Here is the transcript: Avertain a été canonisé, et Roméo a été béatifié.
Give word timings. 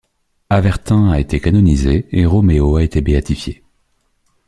Avertain 0.49 1.11
a 1.11 1.19
été 1.19 1.39
canonisé, 1.39 2.07
et 2.11 2.25
Roméo 2.25 2.75
a 2.77 2.81
été 2.83 3.01
béatifié. 3.01 3.61